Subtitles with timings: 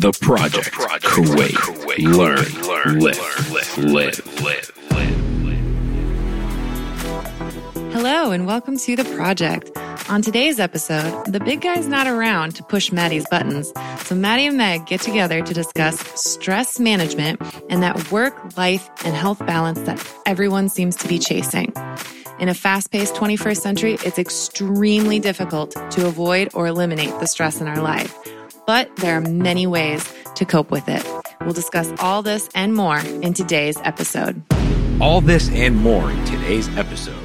[0.00, 0.72] The Project.
[0.72, 1.98] Kuwait.
[1.98, 2.38] Learn.
[2.66, 3.78] learn Live.
[3.78, 4.40] Live.
[4.40, 4.72] Live.
[7.92, 9.70] Hello, and welcome to The Project.
[10.08, 13.74] On today's episode, the big guy's not around to push Mahdi's buttons,
[14.04, 17.38] so Maddie and Meg get together to discuss stress management
[17.68, 21.74] and that work, life, and health balance that everyone seems to be chasing.
[22.38, 27.60] In a fast paced 21st century, it's extremely difficult to avoid or eliminate the stress
[27.60, 28.16] in our life.
[28.70, 31.04] But there are many ways to cope with it.
[31.40, 34.40] We'll discuss all this and more in today's episode.
[35.00, 37.16] All this and more in today's episode.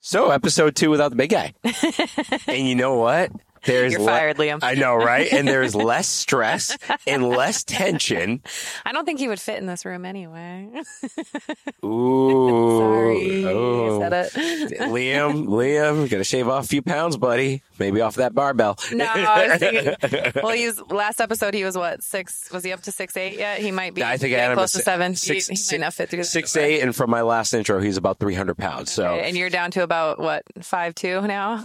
[0.00, 1.52] So, episode two without the big guy.
[2.48, 3.30] and you know what?
[3.64, 4.60] There's You're fired, Liam.
[4.62, 5.30] I know, right?
[5.32, 8.42] And there's less stress and less tension.
[8.86, 10.68] I don't think he would fit in this room anyway.
[11.84, 12.78] Ooh.
[12.78, 13.44] Sorry.
[13.46, 14.00] Oh.
[14.00, 14.32] Said it.
[14.80, 14.84] Oh.
[14.88, 17.62] Liam, Liam, gotta shave off a few pounds, buddy.
[17.78, 18.78] Maybe off that barbell.
[18.92, 19.94] No, I was thinking.
[20.42, 21.54] Well, he was last episode.
[21.54, 22.50] He was what six?
[22.52, 23.58] Was he up to six eight yet?
[23.58, 24.02] He might be.
[24.02, 25.14] I think I getting had him close to seven.
[25.14, 27.80] six- he, he six- might not fit through Six eight, and from my last intro,
[27.80, 28.90] he's about three hundred pounds.
[28.90, 31.62] So And you're down to about what five two now.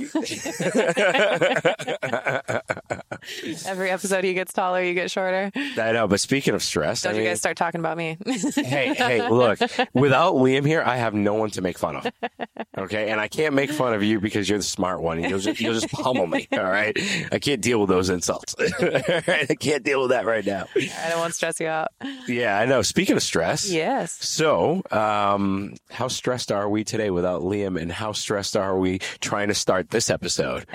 [3.66, 5.52] Every episode he gets taller, you get shorter.
[5.56, 6.08] I know.
[6.08, 8.18] But speaking of stress, Don't I you mean, guys start talking about me?
[8.56, 9.60] hey, hey, look,
[9.94, 12.08] without Liam here, I have no one to make fun of.
[12.78, 13.10] Okay.
[13.10, 15.24] And I can't make fun of you because you're the smart one.
[15.24, 16.48] You'll just, you'll just pummel me.
[16.52, 16.98] All right.
[17.32, 18.56] I can't deal with those insults.
[18.60, 20.68] I can't deal with that right now.
[20.76, 21.90] I don't want to stress you out.
[22.28, 22.82] Yeah, I know.
[22.82, 23.70] Speaking of stress.
[23.70, 24.14] Yes.
[24.14, 27.80] So, um, how stressed are we today without Liam?
[27.80, 30.66] And how stressed are we trying to start this episode?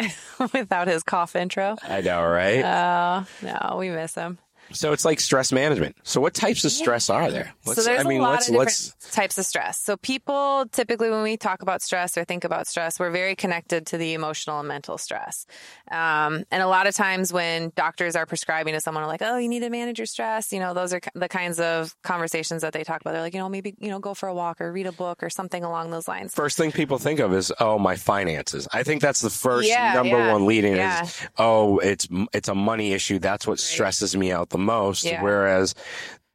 [0.53, 1.77] Without his cough intro.
[1.83, 2.65] I know, right?
[2.65, 4.39] Oh no, we miss him.
[4.73, 5.97] So it's like stress management.
[6.03, 7.53] So what types of stress are there?
[7.65, 9.79] so there's I mean, a lot let's, of different let's, types of stress.
[9.81, 13.87] So people typically, when we talk about stress or think about stress, we're very connected
[13.89, 15.47] to the emotional and mental stress.
[15.91, 19.49] Um, and a lot of times when doctors are prescribing to someone like, "Oh, you
[19.49, 22.85] need to manage your stress," you know, those are the kinds of conversations that they
[22.85, 23.13] talk about.
[23.13, 25.23] They're like, you know, maybe you know, go for a walk or read a book
[25.23, 26.35] or something along those lines.
[26.35, 28.69] first thing people think of is, oh, my finances.
[28.73, 31.03] I think that's the first Yeah, number yeah, one leading yeah.
[31.03, 33.19] is, oh, it's it's a money issue.
[33.19, 35.05] That's what stresses me out the most.
[35.05, 35.23] Yeah.
[35.23, 35.75] Whereas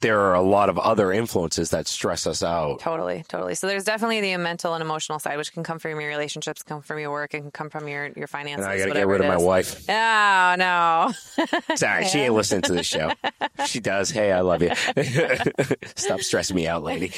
[0.02, 2.80] there are a lot of other influences that stress us out.
[2.80, 3.56] Totally, totally.
[3.56, 6.82] So there's definitely the mental and emotional side, which can come from your relationships, come
[6.82, 8.66] from your work, and can come from your your finances.
[8.66, 9.90] And I got to get rid of my wife.
[9.90, 11.14] Oh no.
[11.76, 13.12] Sorry, she ain't listening to this show.
[13.66, 14.12] She does.
[14.12, 14.72] Hey, I love you.
[15.96, 17.12] Stop stressing me out, lady.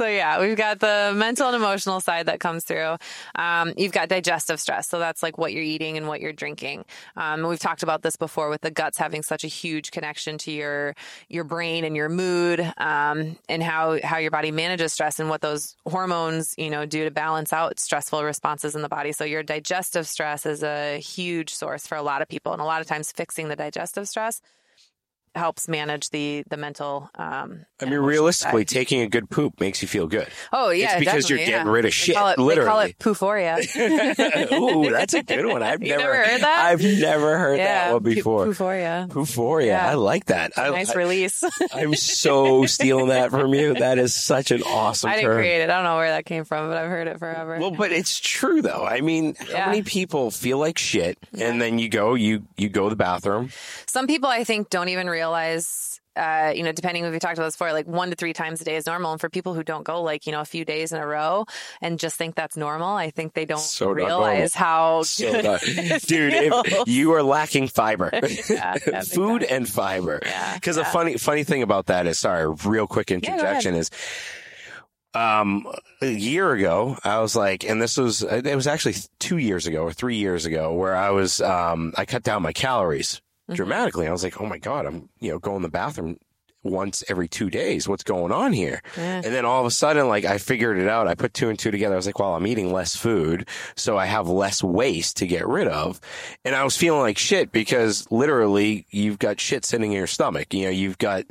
[0.00, 2.96] So yeah, we've got the mental and emotional side that comes through.
[3.34, 6.86] Um, you've got digestive stress, so that's like what you're eating and what you're drinking.
[7.18, 10.52] Um, we've talked about this before with the guts having such a huge connection to
[10.52, 10.94] your
[11.28, 15.42] your brain and your mood, um, and how how your body manages stress and what
[15.42, 19.12] those hormones you know do to balance out stressful responses in the body.
[19.12, 22.64] So your digestive stress is a huge source for a lot of people, and a
[22.64, 24.40] lot of times fixing the digestive stress
[25.34, 27.08] helps manage the the mental.
[27.14, 28.68] Um, I mean, realistically, side.
[28.68, 30.26] taking a good poop makes you feel good.
[30.52, 31.70] Oh yeah, It's because you're getting yeah.
[31.70, 32.90] rid of They shit, Call it, They call literally.
[32.90, 34.52] it pooforia.
[34.52, 35.62] Ooh, that's a good one.
[35.62, 36.66] I've never, never heard that?
[36.66, 38.46] I've never heard yeah, that one before.
[38.46, 39.08] Pooforia.
[39.08, 39.66] Pooforia.
[39.66, 39.88] Yeah.
[39.88, 40.52] I like that.
[40.58, 41.42] I, Nice I, release.
[41.72, 43.74] I'm so stealing that from you.
[43.74, 45.36] That is such an awesome I didn't term.
[45.38, 45.70] create it.
[45.70, 47.58] I don't know where that came from, but I've heard it forever.
[47.58, 48.84] Well, but it's true though.
[48.84, 52.84] I mean, how many people feel like shit and then you go, you you go
[52.84, 53.50] to the bathroom.
[53.86, 55.19] Some people, I think, don't even realize.
[55.20, 58.16] Realize, uh, you know, depending on if we talked about this before, like one to
[58.16, 59.12] three times a day is normal.
[59.12, 61.44] And for people who don't go like, you know, a few days in a row
[61.82, 65.30] and just think that's normal, I think they don't So realize how So
[66.06, 68.10] dude, if you are lacking fiber,
[68.48, 70.20] yeah, food and fiber.
[70.24, 73.90] Yeah, Because a funny funny thing about that is, sorry, real quick interjection is,
[75.12, 75.66] um,
[76.00, 79.82] a year ago, I was like, and this was it was actually two years ago
[79.82, 83.20] or three years ago, where I was, um, I cut down my calories
[83.50, 83.56] Mm-hmm.
[83.56, 84.06] dramatically.
[84.06, 86.18] I was like, oh my god, I'm you know going to the bathroom
[86.62, 87.88] once every two days.
[87.88, 88.82] What's going on here?
[88.96, 89.22] Yeah.
[89.24, 91.08] And then all of a sudden, like I figured it out.
[91.08, 91.94] I put two and two together.
[91.94, 95.48] I was like, well, I'm eating less food, so I have less waste to get
[95.48, 96.00] rid of.
[96.44, 100.52] And I was feeling like shit because literally you've got shit sitting in your stomach.
[100.52, 101.24] You know, you've got,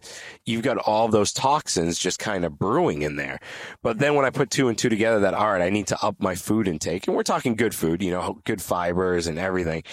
[0.45, 3.39] you've got all those toxins just kind of brewing in there.
[3.83, 6.03] But then when I put two and two together that, all right, I need to
[6.03, 9.83] up my food intake and we're talking good food, you know, good fibers and everything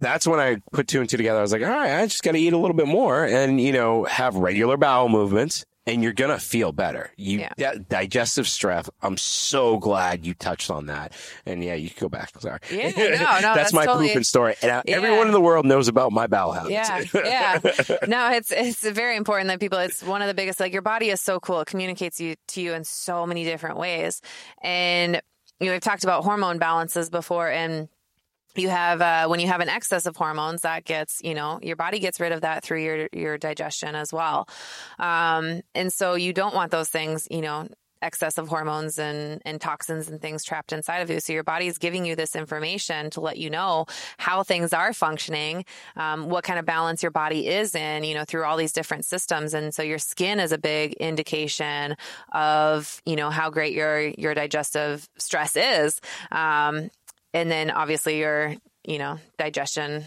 [0.00, 1.38] that's when I put two and two together.
[1.38, 3.60] I was like, all right, I just got to eat a little bit more and,
[3.60, 7.10] you know, have regular bowel movements and you're going to feel better.
[7.16, 7.52] You, Yeah.
[7.56, 8.90] that digestive stress.
[9.00, 11.14] I'm so glad you touched on that.
[11.46, 12.30] And yeah, you can go back.
[12.38, 12.58] Sorry.
[12.70, 13.04] Yeah, no,
[13.40, 14.54] no, that's my totally- pooping story.
[14.60, 14.96] And uh, Yeah.
[14.96, 16.70] everyone in the world knows about my bowel habits.
[16.72, 17.96] Yeah, yeah.
[18.06, 19.78] No, it's it's very important that people.
[19.78, 20.60] It's one of the biggest.
[20.60, 21.60] Like your body is so cool.
[21.60, 24.20] It communicates you to you in so many different ways.
[24.62, 25.20] And
[25.58, 27.88] you know, we've talked about hormone balances before, and
[28.58, 31.76] you have uh, when you have an excess of hormones that gets you know your
[31.76, 34.48] body gets rid of that through your your digestion as well
[34.98, 37.68] um, and so you don't want those things you know
[38.02, 41.20] excess of hormones and, and toxins and things trapped inside of you.
[41.20, 43.86] So your body is giving you this information to let you know
[44.18, 45.64] how things are functioning,
[45.96, 49.04] um, what kind of balance your body is in, you know, through all these different
[49.04, 49.54] systems.
[49.54, 51.96] And so your skin is a big indication
[52.32, 56.00] of, you know, how great your, your digestive stress is.
[56.30, 56.90] Um,
[57.38, 58.54] and then obviously your,
[58.84, 60.04] you know, digestion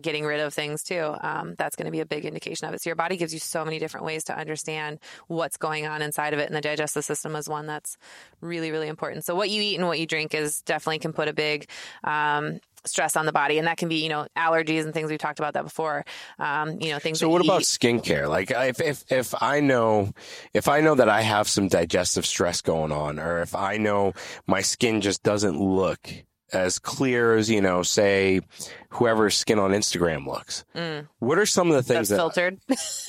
[0.00, 1.14] getting rid of things too.
[1.20, 2.82] Um, that's going to be a big indication of it.
[2.82, 6.32] So your body gives you so many different ways to understand what's going on inside
[6.32, 7.98] of it, and the digestive system is one that's
[8.40, 9.26] really, really important.
[9.26, 11.68] So what you eat and what you drink is definitely can put a big
[12.02, 15.10] um, stress on the body, and that can be you know allergies and things.
[15.10, 16.06] We've talked about that before.
[16.38, 17.18] Um, you know things.
[17.18, 17.66] So what about eat.
[17.66, 18.26] skincare?
[18.26, 20.14] Like if if if I know
[20.54, 24.14] if I know that I have some digestive stress going on, or if I know
[24.46, 26.08] my skin just doesn't look
[26.52, 28.40] as clear as you know, say
[28.90, 30.64] whoever's skin on Instagram looks.
[30.74, 31.06] Mm.
[31.20, 32.58] What are some of the things That's that filtered?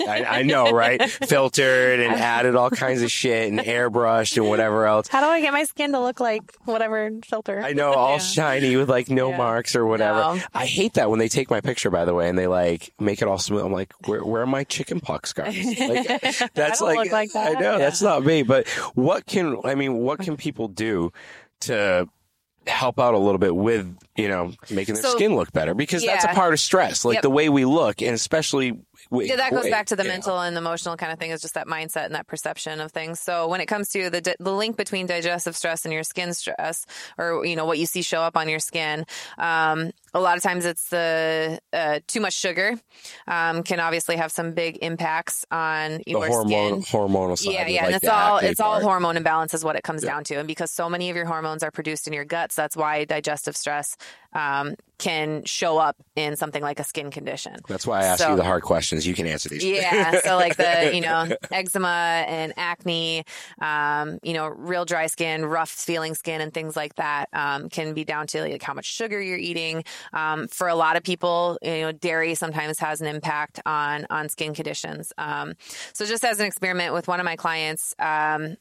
[0.08, 1.02] I, I, know, right?
[1.10, 5.08] filtered and added all kinds of shit and airbrushed and whatever else.
[5.08, 7.62] How do I get my skin to look like whatever filter?
[7.62, 8.20] I know, all yeah.
[8.20, 9.38] shiny with like no yeah.
[9.38, 10.20] marks or whatever.
[10.20, 10.40] No.
[10.54, 13.22] I hate that when they take my picture, by the way, and they like make
[13.22, 13.66] it all smooth.
[13.66, 15.56] I'm like, where, where are my chicken pox scars?
[15.82, 17.58] Like, that's like, like that.
[17.58, 17.78] I know yeah.
[17.80, 18.44] that's not me.
[18.44, 19.98] But what can I mean?
[19.98, 21.12] What can people do
[21.62, 22.08] to
[22.68, 26.04] help out a little bit with you know making their so, skin look better because
[26.04, 26.12] yeah.
[26.12, 27.24] that's a part of stress like yep.
[27.24, 28.78] the way we look and especially
[29.12, 30.42] yeah, that goes back to the mental know.
[30.42, 33.19] and emotional kind of thing is just that mindset and that perception of things.
[33.19, 36.86] So when it comes to the the link between digestive stress and your skin stress,
[37.18, 39.06] or you know what you see show up on your skin,
[39.38, 42.80] um, a lot of times it's the uh, too much sugar
[43.28, 47.00] um, can obviously have some big impacts on the your hormone, skin.
[47.00, 48.84] Hormonal side, yeah, yeah, like and it's all it's part.
[48.84, 50.12] all hormone imbalance is what it comes yeah.
[50.12, 52.75] down to, and because so many of your hormones are produced in your guts, that's
[52.75, 53.98] why digestive stress
[54.34, 57.58] um, can show up in something like a skin condition.
[57.68, 59.06] That's why I ask so, you the hard questions.
[59.06, 59.63] You can answer these.
[59.63, 60.22] Yeah.
[60.24, 63.24] so like the, you know, eczema and acne,
[63.60, 67.94] um, you know, real dry skin, rough feeling skin and things like that, um, can
[67.94, 69.84] be down to like how much sugar you're eating.
[70.13, 74.30] Um, for a lot of people, you know, dairy sometimes has an impact on, on
[74.30, 75.13] skin conditions.
[75.18, 75.53] Um,
[75.94, 78.57] so just as an experiment with one of my clients, um,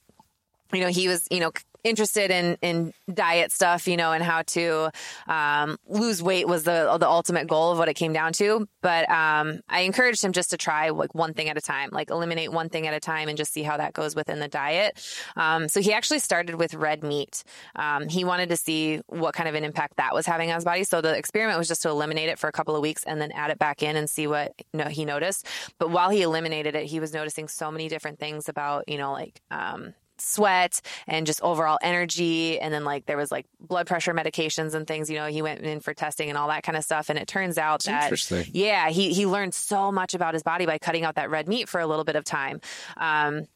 [0.72, 1.52] you know, he was, you know,
[1.85, 4.91] interested in in diet stuff, you know, and how to
[5.27, 8.67] um, lose weight was the the ultimate goal of what it came down to.
[8.82, 12.11] But um, I encouraged him just to try like one thing at a time, like
[12.11, 15.00] eliminate one thing at a time, and just see how that goes within the diet.
[15.37, 17.43] Um, so he actually started with red meat.
[17.77, 20.65] Um, he wanted to see what kind of an impact that was having on his
[20.65, 20.85] body.
[20.85, 23.33] So the experiment was just to eliminate it for a couple of weeks and then
[23.33, 25.47] add it back in and see what you know, he noticed.
[25.79, 29.12] But while he eliminated it, he was noticing so many different things about you know
[29.12, 32.61] like um, sweat and just overall energy.
[32.61, 35.61] And then like there was like blood pressure medications and things, you know, he went
[35.61, 37.08] in for testing and all that kind of stuff.
[37.08, 40.67] And it turns out That's that, yeah, he, he learned so much about his body
[40.67, 42.61] by cutting out that red meat for a little bit of time.
[42.96, 43.46] Um,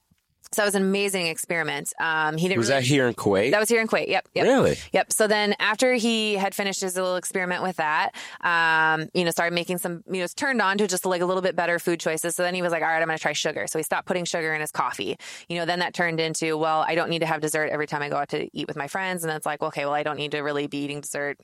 [0.55, 1.93] so that was an amazing experiment.
[2.01, 3.51] Um, he didn't was really, that here in Kuwait?
[3.51, 4.09] That was here in Kuwait.
[4.09, 4.45] Yep, yep.
[4.45, 4.77] Really?
[4.93, 5.12] Yep.
[5.12, 8.11] So then after he had finished his little experiment with that,
[8.41, 11.43] um, you know, started making some, you know, turned on to just like a little
[11.43, 12.35] bit better food choices.
[12.37, 13.67] So then he was like, all right, I'm going to try sugar.
[13.67, 15.17] So he stopped putting sugar in his coffee.
[15.49, 18.03] You know, then that turned into, well, I don't need to have dessert every time
[18.03, 19.25] I go out to eat with my friends.
[19.25, 21.39] And it's like, okay, well, I don't need to really be eating dessert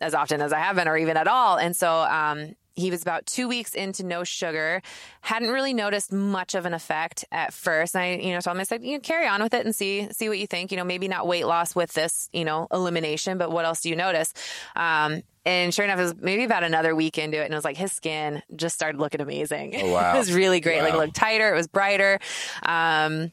[0.00, 1.56] as often as I have been or even at all.
[1.56, 4.82] And so, um, he was about two weeks into no sugar,
[5.20, 7.94] hadn't really noticed much of an effect at first.
[7.94, 9.74] And I, you know, told him, I said, you know, carry on with it and
[9.74, 10.70] see, see what you think.
[10.70, 13.90] You know, maybe not weight loss with this, you know, elimination, but what else do
[13.90, 14.32] you notice?
[14.74, 17.64] Um, and sure enough, it was maybe about another week into it, and it was
[17.64, 19.74] like his skin just started looking amazing.
[19.76, 20.12] Oh, wow.
[20.14, 20.78] it was really great.
[20.78, 20.84] Wow.
[20.84, 22.18] Like it looked tighter, it was brighter.
[22.62, 23.30] Um,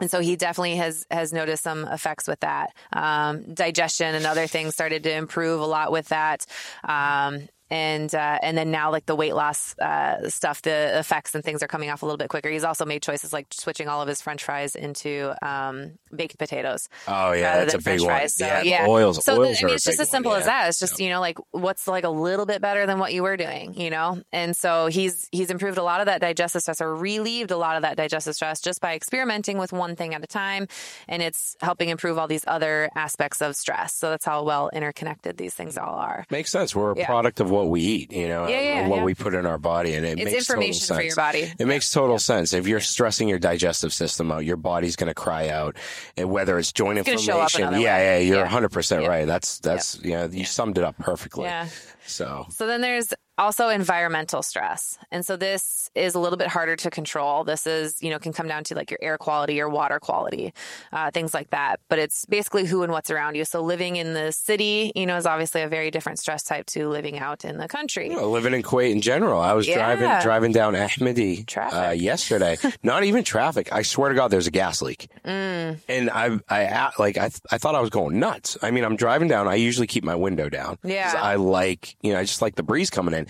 [0.00, 2.72] and so he definitely has has noticed some effects with that.
[2.92, 6.46] Um, digestion and other things started to improve a lot with that.
[6.84, 11.44] Um, and uh, and then now like the weight loss uh, stuff, the effects and
[11.44, 12.50] things are coming off a little bit quicker.
[12.50, 16.88] He's also made choices like switching all of his French fries into um, baked potatoes.
[17.06, 18.28] Oh yeah, that's a big French one.
[18.28, 18.86] So, yeah, yeah.
[18.86, 19.24] oils.
[19.24, 20.68] So oils the, I mean, it's just as simple one, as that.
[20.68, 23.36] It's just you know like what's like a little bit better than what you were
[23.36, 24.20] doing, you know.
[24.32, 27.76] And so he's he's improved a lot of that digestive stress or relieved a lot
[27.76, 30.66] of that digestive stress just by experimenting with one thing at a time,
[31.08, 33.94] and it's helping improve all these other aspects of stress.
[33.94, 36.26] So that's how well interconnected these things all are.
[36.30, 36.74] Makes sense.
[36.74, 37.06] We're a yeah.
[37.06, 39.04] product of what we eat, you know yeah, yeah, what yeah.
[39.04, 40.98] we put in our body, and it it's makes information total sense.
[40.98, 41.52] for your body.
[41.58, 42.52] It makes total sense.
[42.52, 45.76] If you're stressing your digestive system out, your body's going to cry out,
[46.16, 49.26] and whether it's joint it's inflammation, yeah, yeah, you're 100 percent right.
[49.26, 51.44] That's that's you know, you summed it up perfectly.
[51.44, 51.68] Yeah.
[52.06, 54.98] So so then there's also environmental stress.
[55.10, 57.42] And so this is a little bit harder to control.
[57.44, 60.52] This is, you know, can come down to like your air quality, your water quality,
[60.92, 61.80] uh, things like that.
[61.88, 63.44] But it's basically who and what's around you.
[63.44, 66.88] So living in the city, you know, is obviously a very different stress type to
[66.88, 68.10] living out in the country.
[68.10, 69.40] Well, living in Kuwait in general.
[69.40, 69.76] I was Yeah.
[69.78, 72.56] driving driving down Ahmadi uh, yesterday.
[72.82, 73.72] Not even traffic.
[73.72, 75.78] I swear to God, there's a gas leak, Mm.
[75.88, 78.58] and I I like I I thought I was going nuts.
[78.62, 79.48] I mean, I'm driving down.
[79.48, 80.78] I usually keep my window down.
[80.84, 81.14] Yeah.
[81.16, 83.26] I like you know I just like the breeze coming in.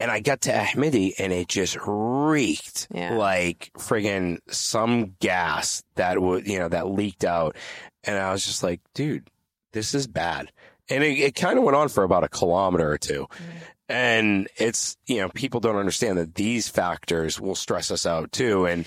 [0.00, 3.14] And I got to Ahmadi and it just reeked Yeah.
[3.14, 7.56] like friggin' some gas that would, you know, that leaked out.
[8.04, 9.28] And I was just like, dude,
[9.72, 10.52] this is bad.
[10.88, 13.26] And it, it kind of went on for about a kilometer or two.
[13.30, 13.58] Mm-hmm.
[13.90, 18.66] And it's, you know, people don't understand that these factors will stress us out too.
[18.66, 18.86] And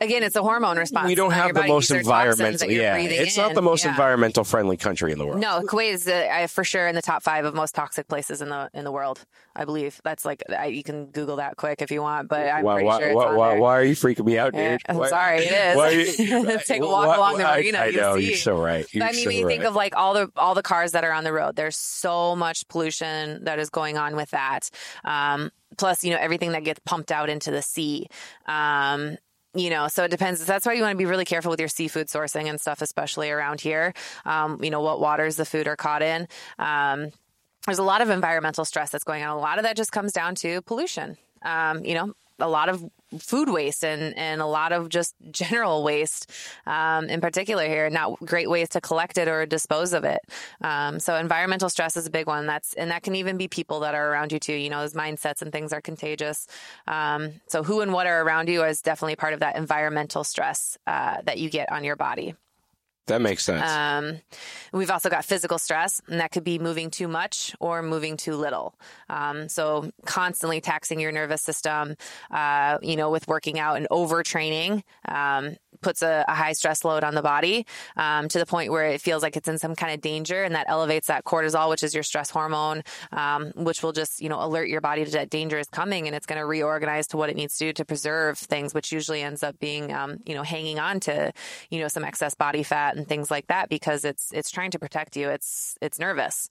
[0.00, 1.06] Again, it's a hormone response.
[1.06, 3.90] we don't have the most environmental, yeah, it's not the most Yeah.
[3.90, 5.40] environmental friendly country in the world.
[5.40, 8.48] No, Kuwait is uh, for sure in the top five of most toxic places in
[8.48, 9.24] the in the world.
[9.54, 12.64] I believe that's like I, you can Google that quick if you want, but I'm
[12.64, 13.60] why, pretty why, sure it's why, on why, there.
[13.60, 14.82] why are you freaking me out, Yeah, dude?
[14.88, 15.76] I'm Why- sorry, it
[16.08, 16.18] is.
[16.18, 18.28] you- Take a walk why- along the marina, I, you'll know see.
[18.28, 18.86] you're so right.
[18.94, 19.68] You're I mean, so when you think right.
[19.68, 22.66] of like all the all the cars that are on the road, there's so much
[22.68, 24.70] pollution that is going on with that.
[25.04, 28.06] Um, plus, you know, everything that gets pumped out into the sea.
[28.46, 29.16] Um,
[29.54, 30.44] you know, so it depends.
[30.44, 33.30] That's why you want to be really careful with your seafood sourcing and stuff, especially
[33.30, 33.92] around here.
[34.24, 36.26] Um, you know, what waters the food are caught in.
[36.58, 37.10] Um,
[37.66, 39.36] there's a lot of environmental stress that's going on.
[39.36, 41.16] A lot of that just comes down to pollution.
[41.42, 42.84] Um, you know, a lot of
[43.18, 46.30] food waste and, and a lot of just general waste,
[46.66, 50.20] um, in particular here, not great ways to collect it or dispose of it.
[50.60, 52.46] Um, so environmental stress is a big one.
[52.46, 54.54] That's, and that can even be people that are around you too.
[54.54, 56.46] You know, those mindsets and things are contagious.
[56.86, 60.78] Um, so who and what are around you is definitely part of that environmental stress,
[60.86, 62.34] uh, that you get on your body.
[63.06, 63.68] That makes sense.
[63.68, 64.20] Um,
[64.72, 68.36] we've also got physical stress, and that could be moving too much or moving too
[68.36, 68.74] little.
[69.08, 71.96] Um, so constantly taxing your nervous system,
[72.30, 77.02] uh, you know, with working out and overtraining, um, puts a, a high stress load
[77.02, 77.66] on the body
[77.96, 80.54] um, to the point where it feels like it's in some kind of danger, and
[80.54, 84.42] that elevates that cortisol, which is your stress hormone, um, which will just you know
[84.42, 87.36] alert your body that danger is coming, and it's going to reorganize to what it
[87.36, 90.78] needs to do to preserve things, which usually ends up being um, you know hanging
[90.78, 91.32] on to
[91.68, 94.78] you know some excess body fat and things like that because it's it's trying to
[94.78, 95.28] protect you.
[95.28, 96.48] It's it's nervous.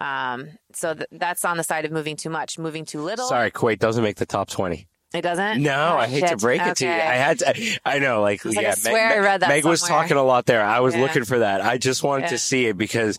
[0.00, 3.28] Um, so th- that's on the side of moving too much, moving too little.
[3.28, 4.86] Sorry, Kuwait doesn't make the top 20.
[5.14, 5.62] it doesn't.
[5.62, 6.90] No, Ah, I hate to break it to you.
[6.90, 9.64] I had to, I know, like, like, yeah, I swear Meg, I read that Meg
[9.64, 10.60] was talking a lot there.
[10.60, 11.02] I was Yeah.
[11.02, 11.60] looking for that.
[11.60, 12.28] I just wanted Yeah.
[12.30, 13.18] to see it because,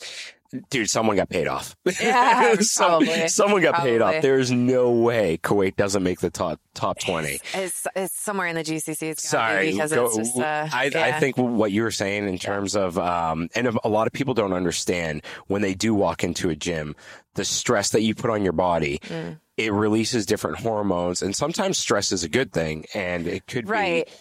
[0.69, 1.75] dude, someone got paid off.
[2.01, 3.27] Yeah, Some- probably.
[3.27, 4.21] someone got paid off.
[4.21, 7.39] There's no way Kuwait doesn't make the top top 20.
[7.53, 9.03] It's it's somewhere in the GCC.
[9.03, 10.37] It's Sorry, because go- it's just.
[10.37, 11.05] Uh, I, yeah.
[11.05, 14.33] I think what you were saying in terms of, um, and a lot of people
[14.33, 16.95] don't understand when they do walk into a gym,
[17.35, 18.99] the stress that you put on your body.
[19.03, 19.39] Mm.
[19.57, 24.05] It releases different hormones, and sometimes stress is a good thing, and it could right.
[24.05, 24.11] be.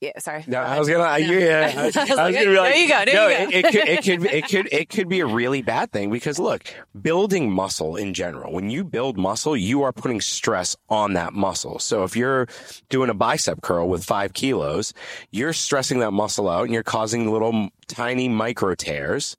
[0.00, 0.12] Yeah.
[0.18, 0.44] Sorry.
[0.46, 2.56] No, I was gonna, I, yeah, I, I was I was like, gonna be there
[2.56, 3.42] like, you go, there no, you go.
[3.42, 6.38] It, it could, it could, it could, it could be a really bad thing because
[6.38, 6.62] look,
[7.00, 11.78] building muscle in general, when you build muscle, you are putting stress on that muscle.
[11.78, 12.48] So if you're
[12.88, 14.94] doing a bicep curl with five kilos,
[15.30, 19.36] you're stressing that muscle out and you're causing little tiny micro tears.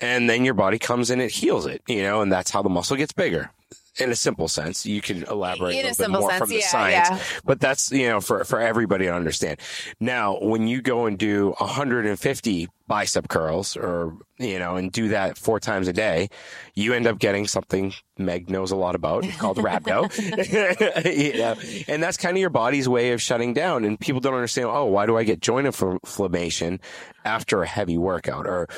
[0.00, 2.62] And then your body comes in, and it heals it, you know, and that's how
[2.62, 3.52] the muscle gets bigger.
[4.00, 6.48] In a simple sense, you can elaborate In a a little bit more sense, from
[6.48, 7.18] the yeah, science, yeah.
[7.44, 9.60] but that's you know for for everybody to understand.
[10.00, 15.38] Now, when you go and do 150 bicep curls, or you know, and do that
[15.38, 16.28] four times a day,
[16.74, 20.10] you end up getting something Meg knows a lot about called rhabdo.
[21.16, 21.54] you know,
[21.86, 23.84] and that's kind of your body's way of shutting down.
[23.84, 24.68] And people don't understand.
[24.70, 26.80] Oh, why do I get joint inflammation
[27.24, 28.68] after a heavy workout, or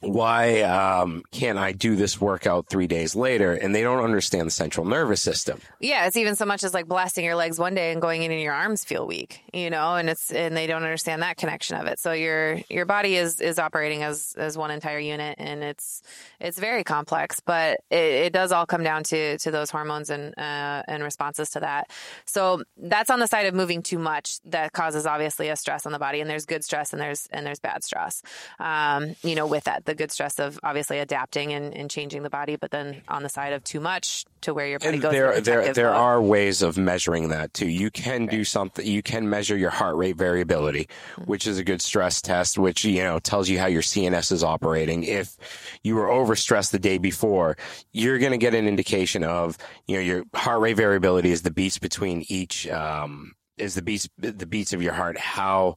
[0.00, 3.52] why um, can't I do this workout three days later?
[3.52, 5.60] And they don't understand the central nervous system.
[5.78, 8.30] Yeah, it's even so much as like blasting your legs one day and going in
[8.30, 11.76] and your arms feel weak, you know, and it's and they don't understand that connection
[11.76, 11.98] of it.
[11.98, 16.02] So your your body is is operating as as one entire unit, and it's
[16.40, 20.34] it's very complex, but it, it does all come down to to those hormones and
[20.38, 21.90] uh, and responses to that.
[22.26, 25.92] So that's on the side of moving too much that causes obviously a stress on
[25.92, 28.22] the body, and there's good stress and there's and there's bad stress.
[28.58, 32.30] Um, you know, with that, the good stress of obviously adapting and, and changing the
[32.30, 35.12] body, but then on the side of too much to where your body And goes.
[35.12, 35.96] there, there, there mode.
[35.96, 37.68] are ways of measuring that too.
[37.68, 38.86] You can do something.
[38.86, 41.24] You can measure your heart rate variability, Mm-hmm.
[41.24, 44.42] which is a good stress test, which you know tells you how your CNS is
[44.44, 45.04] operating.
[45.04, 45.36] If
[45.82, 47.56] you were overstressed the day before,
[47.92, 49.56] you're going to get an indication of
[49.86, 54.08] you know your heart rate variability is the beats between each um, is the beats
[54.18, 55.18] the beats of your heart.
[55.18, 55.76] How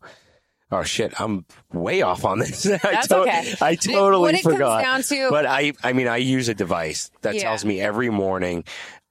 [0.72, 2.66] Oh shit, I'm way off on this.
[2.68, 3.54] I That's to- okay.
[3.62, 5.04] I totally it forgot.
[5.04, 7.44] to- but I, I mean, I use a device that Yeah.
[7.44, 8.64] tells me every morning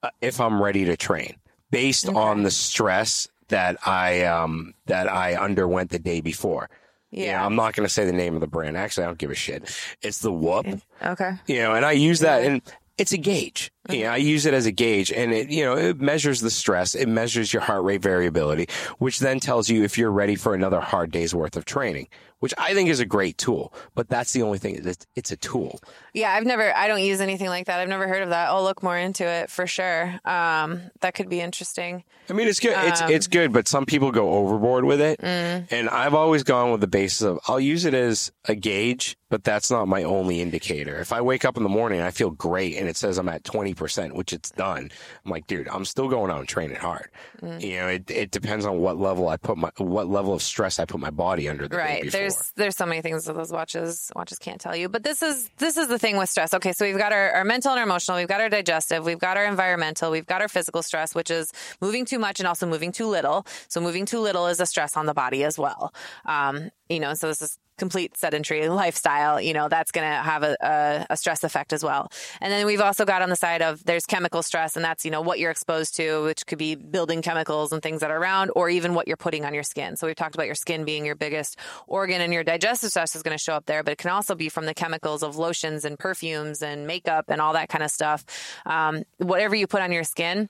[0.03, 1.37] uh, if I'm ready to train,
[1.71, 6.69] based on the stress that I, um, that I underwent the day before.
[7.13, 7.47] You know, Yeah.
[7.47, 8.77] I'm not going to say the name of the brand.
[8.77, 9.71] Actually, I don't give a shit.
[10.03, 10.67] It's the Whoop.
[11.05, 11.33] Okay.
[11.47, 12.63] You know, and I use that and
[12.99, 13.71] it's a gauge.
[13.89, 14.03] You mm-hmm.
[14.05, 16.95] know, I use it as a gauge and it, you know, it measures the stress.
[16.95, 20.81] It measures your heart rate variability, which then tells you if you're ready for another
[20.81, 22.09] hard day's worth of training,
[22.43, 23.73] which I think is a great tool.
[23.95, 24.81] But that's the only thing.
[24.85, 25.79] It's, it's a tool.
[26.13, 27.79] Yeah, I've never, I don't use anything like that.
[27.79, 28.49] I've never heard of that.
[28.49, 30.19] I'll look more into it for sure.
[30.25, 32.03] Um, that could be interesting.
[32.29, 32.75] I mean, it's good.
[32.77, 35.21] It's Um, it's good, but some people go overboard with it.
[35.21, 35.69] Mm.
[35.71, 39.45] And I've always gone with the basis of I'll use it as a gauge, but
[39.45, 41.01] that's not my only indicator.
[41.01, 43.43] If I wake up in the morning I feel great and it says I'm at
[43.45, 44.91] 20%, which it's done,
[45.25, 47.09] I'm like, dude, I'm still going out and training hard.
[47.41, 47.63] Mm.
[47.63, 50.79] You know, it, it depends on what level I put my, what level of stress
[50.79, 52.13] I put my body under the Right.
[52.13, 54.91] There's there's so many things that those watches watches can't tell you.
[54.91, 56.53] But this is this is the thing with stress.
[56.53, 59.19] Okay, so we've got our, our mental and our emotional, we've got our digestive, we've
[59.19, 62.67] got our environmental, we've got our physical stress, which is moving too much and also
[62.67, 63.47] moving too little.
[63.69, 65.95] So moving too little is a stress on the body as well.
[66.27, 70.45] Um, you know, so this is complete sedentary lifestyle, you know, that's going to have
[70.45, 72.09] a, a, a stress effect as well.
[72.41, 75.11] And then we've also got on the side of there's chemical stress, and that's, you
[75.11, 78.53] know, what you're exposed to, which could be building chemicals and things that are around,
[78.55, 79.97] or even what you're putting on your skin.
[79.97, 81.59] So we've talked about your skin being your biggest
[81.89, 84.37] organ, and your digestive stress is going to show up there, but it can also
[84.37, 87.91] be from the chemicals of lotions and perfumes and makeup and all that kind of
[87.91, 88.25] stuff.
[88.65, 90.49] Um, whatever you put on your skin,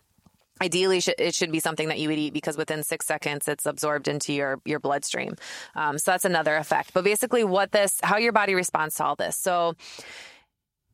[0.63, 4.07] Ideally, it should be something that you would eat because within six seconds it's absorbed
[4.07, 5.35] into your your bloodstream.
[5.75, 6.95] Um, so that's another effect.
[6.95, 9.37] But basically, what this, how your body responds to all this.
[9.37, 9.75] So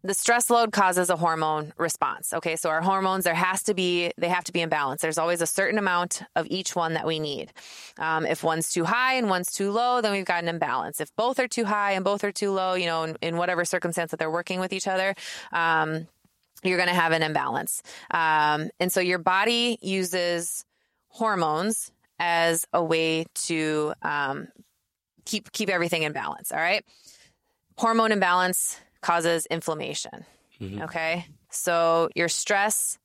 [0.03, 2.33] the stress load causes a hormone response.
[2.33, 5.03] Okay, so our hormones there has to be they have to be in balance.
[5.03, 7.53] There's always a certain amount of each one that we need.
[7.99, 11.01] Um, if one's too high and one's too low, then we've got an imbalance.
[11.01, 13.67] If both are too high and both are too low, you know, in, in whatever
[13.67, 15.15] circumstance that they're working with each other.
[15.53, 16.07] Um,
[16.63, 17.83] you're going to have an imbalance.
[18.11, 20.65] Um, and so your body uses
[21.09, 24.49] hormones as a way to um,
[25.25, 26.51] keep keep everything in balance.
[26.53, 26.85] All right.
[27.77, 30.25] Hormone imbalance causes inflammation.
[30.83, 31.27] Okay.
[31.51, 32.99] So your stress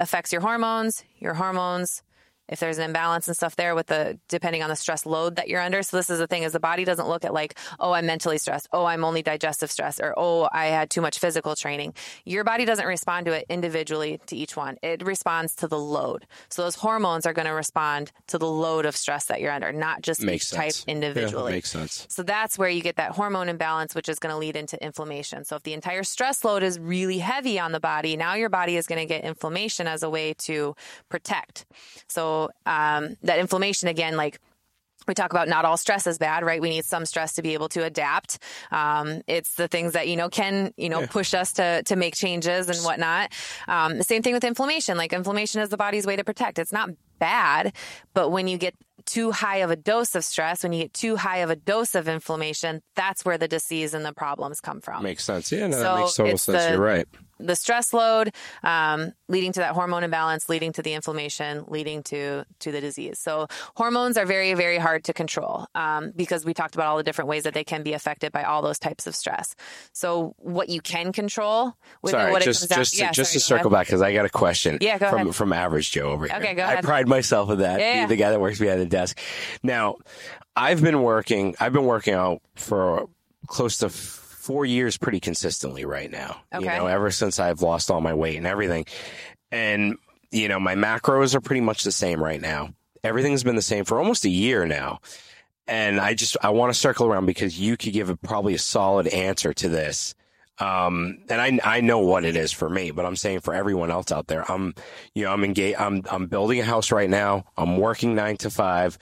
[0.00, 1.04] affects your hormones.
[1.18, 2.02] Your hormones
[2.50, 5.48] if there's an imbalance and stuff there with the depending on the stress load that
[5.48, 5.82] you're under.
[5.82, 8.36] So this is the thing is the body doesn't look at like, oh, I'm mentally
[8.36, 11.94] stressed, oh, I'm only digestive stress, or oh, I had too much physical training.
[12.24, 14.76] Your body doesn't respond to it individually to each one.
[14.82, 16.26] It responds to the load.
[16.50, 19.72] So those hormones are going to respond to the load of stress that you're under,
[19.72, 20.84] not just Makes each type sense.
[20.88, 21.52] individually.
[21.52, 22.06] Yeah, makes sense.
[22.10, 25.44] So that's where you get that hormone imbalance, which is going to lead into inflammation.
[25.44, 28.76] So if the entire stress load is really heavy on the body, now your body
[28.76, 30.74] is going to get inflammation as a way to
[31.08, 31.66] protect.
[32.08, 34.40] So um, that inflammation, again, like
[35.08, 36.60] we talk about not all stress is bad, right?
[36.60, 38.38] We need some stress to be able to adapt.
[38.70, 42.14] Um, it's the things that, you know, can, you know, push us to, to make
[42.14, 43.32] changes and whatnot.
[43.66, 44.96] Um, the same thing with inflammation.
[44.96, 46.58] Like inflammation is the body's way to protect.
[46.58, 47.72] It's not bad,
[48.14, 48.74] but when you get
[49.06, 51.94] too high of a dose of stress, when you get too high of a dose
[51.94, 55.50] of inflammation, that's where the disease and the problems come from Makes sense.
[55.52, 56.64] Yeah, no, So that makes total sense.
[56.64, 57.06] the- You're right.
[57.38, 58.32] the stress load
[58.62, 63.18] um, leading to that hormone imbalance leading to the inflammation leading to to the disease
[63.18, 67.02] so hormones are very very hard to control um, because we talked about all the
[67.02, 69.54] different ways that they can be affected by all those types of stress
[69.94, 73.30] so what you can control within Sorry, what just it comes down just yeah, just
[73.32, 73.80] sorry, to circle ahead.
[73.80, 74.76] back because I got a question.
[74.82, 75.34] Yeah, go from ahead.
[75.34, 76.36] from Average Joe over here.
[76.36, 76.78] Okay, go ahead.
[76.78, 77.80] I pride myself in that.
[77.80, 78.06] Yeah, yeah.
[78.06, 79.18] the guy that works behind the desk.
[79.62, 79.96] Now,
[80.54, 81.56] I've been working.
[81.58, 83.08] I've been working out for
[83.46, 86.40] close to four years, pretty consistently right now.
[86.52, 86.64] Okay.
[86.64, 88.86] You know, ever since I've lost all my weight and everything,
[89.50, 89.96] and
[90.30, 92.70] you know, my macros are pretty much the same right now.
[93.02, 95.00] Everything's been the same for almost a year now.
[95.66, 98.58] And I just I want to circle around because you could give a, probably a
[98.58, 100.14] solid answer to this.
[100.60, 103.90] Um, and I I know what it is for me, but I'm saying for everyone
[103.90, 104.74] else out there, I'm
[105.14, 105.80] you know I'm engaged.
[105.80, 107.46] I'm I'm building a house right now.
[107.56, 108.98] I'm working nine to five.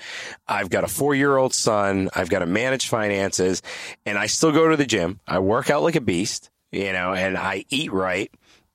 [0.46, 2.10] I've got a four year old son.
[2.14, 3.60] I've got to manage finances,
[4.06, 5.18] and I still go to the gym.
[5.26, 8.32] I work out like a beast, you know, and I eat right,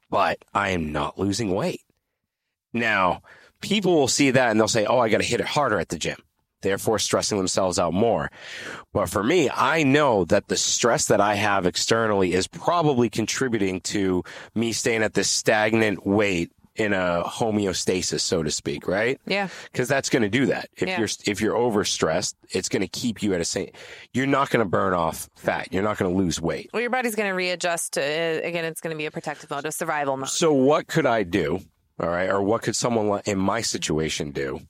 [0.10, 1.82] but I am not losing weight.
[2.74, 3.22] Now,
[3.62, 5.88] people will see that and they'll say, "Oh, I got to hit it harder at
[5.88, 6.18] the gym."
[6.64, 8.32] Therefore, stressing themselves out more.
[8.94, 13.82] But for me, I know that the stress that I have externally is probably contributing
[13.82, 14.24] to
[14.56, 19.20] me staying at this stagnant weight in a homeostasis, so to speak, right?
[19.28, 20.70] yeah Because that's going to do that.
[20.76, 20.98] If Yeah.
[21.00, 23.70] you're if you're overstressed, it's going to keep you at a same.
[24.12, 25.68] You're not going to burn off fat.
[25.72, 26.72] You're not going to lose weight.
[26.74, 29.66] well your body's going to readjust to again it's going to be a protective mode
[29.68, 31.60] a survival mode So what could I do?
[32.00, 34.62] All right, or what could someone in my situation do?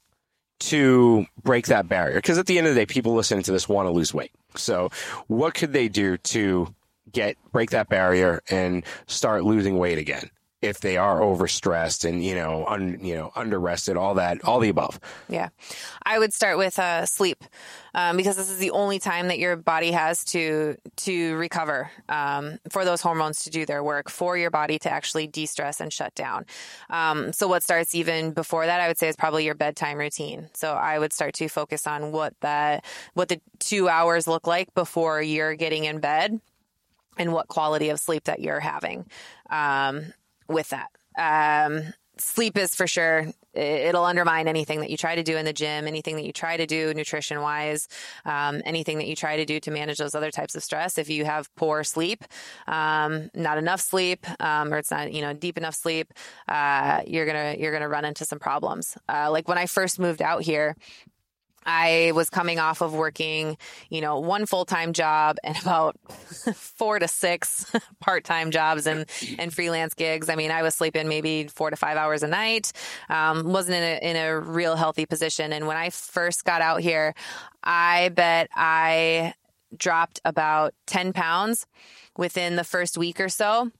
[0.60, 2.16] To break that barrier?
[2.16, 4.32] Because at the end of the day, people listening to this want to lose weight.
[4.56, 4.90] So,
[5.28, 6.74] what could they do to
[7.12, 10.30] get break that barrier and start losing weight again?
[10.64, 14.60] If they are overstressed and you know, un, you know, under rested, all that, all
[14.60, 15.00] the above.
[15.28, 15.50] Yeah,
[16.04, 17.44] I would start with uh, sleep
[17.94, 22.60] um, because this is the only time that your body has to to recover um,
[22.70, 26.16] for those hormones to do their work for your body to actually de-stress and shut
[26.16, 26.46] down.
[26.90, 30.50] Um, so what starts even before that, I would say, is probably your bedtime routine.
[30.54, 34.74] So I would start to focus on what that what the two hours look like
[34.74, 36.40] before you're getting in bed
[37.18, 39.06] and what quality of sleep that you're having
[39.50, 40.14] um,
[40.48, 40.90] with that.
[41.18, 43.28] Um, sleep is for sure.
[43.54, 46.58] It'll undermine anything that you try to do in the gym anything that you try
[46.58, 47.88] to do nutrition wise
[48.26, 50.98] um, anything that you try to do to manage those other types of stress.
[50.98, 52.24] If you have poor sleep
[52.68, 56.14] um, not enough sleep um, or it's not you know deep enough sleep
[56.48, 58.98] uh, you're gonna you're gonna run into some problems.
[59.08, 60.76] Uh, like when i first moved out here
[61.66, 63.58] I was coming off of working,
[63.90, 65.98] you know, one full time job and about
[66.56, 69.06] four to six part time jobs and,
[69.38, 70.30] and freelance gigs.
[70.30, 72.72] I mean, I was sleeping maybe four to five hours a night.
[73.10, 75.54] Um, wasn't in a, in a real healthy position.
[75.54, 77.14] And when I first got out here,
[77.64, 79.34] I bet I
[79.78, 81.66] dropped about 10 pounds
[82.18, 83.72] within the first week or so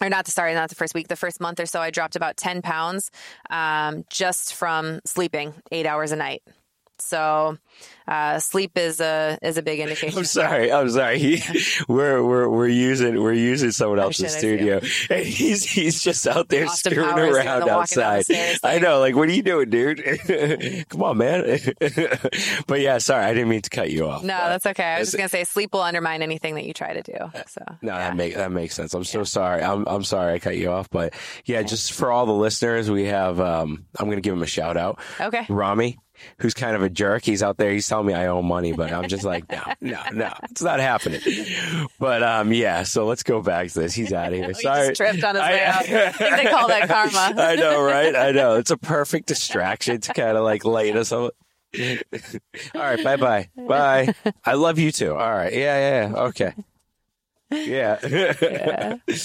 [0.00, 2.36] or not sorry not the first week the first month or so i dropped about
[2.36, 3.10] 10 pounds
[3.50, 6.42] um, just from sleeping eight hours a night
[7.02, 7.58] so
[8.06, 10.18] uh, sleep is a is a big indication.
[10.18, 10.72] I'm sorry.
[10.72, 11.18] I'm sorry.
[11.18, 11.42] He,
[11.88, 16.66] we're we're we're using we're using someone else's studio, and he's he's just out there
[16.66, 18.24] Austin screwing Powers around outside.
[18.62, 19.00] I know.
[19.00, 20.88] Like, what are you doing, dude?
[20.88, 21.58] Come on, man.
[22.66, 24.22] but yeah, sorry, I didn't mean to cut you off.
[24.22, 24.84] No, that's okay.
[24.84, 27.16] I was just gonna say sleep will undermine anything that you try to do.
[27.46, 27.98] So no, yeah.
[27.98, 28.94] that make that makes sense.
[28.94, 29.24] I'm so yeah.
[29.24, 29.62] sorry.
[29.62, 32.90] I'm I'm sorry I cut you off, but yeah, yeah, just for all the listeners,
[32.90, 33.40] we have.
[33.40, 34.98] um I'm gonna give him a shout out.
[35.20, 35.98] Okay, Rami
[36.38, 37.24] who's kind of a jerk.
[37.24, 37.72] He's out there.
[37.72, 40.80] He's telling me I owe money, but I'm just like, no, no, no, it's not
[40.80, 41.20] happening.
[41.98, 42.84] But um, yeah.
[42.84, 43.92] So let's go back to this.
[43.92, 44.54] He's out of here.
[44.62, 45.86] Sorry, he tripped on his way out.
[45.86, 47.38] I think they call that karma.
[47.38, 48.16] I know, right?
[48.16, 48.56] I know.
[48.56, 51.34] It's a perfect distraction to kind of like light us up.
[52.74, 53.50] All right, bye bye.
[53.56, 54.14] Bye.
[54.42, 55.12] I love you too.
[55.12, 55.52] All right.
[55.52, 56.16] Yeah, yeah, yeah.
[56.28, 56.54] Okay
[57.52, 57.98] yeah.
[58.02, 58.96] yeah.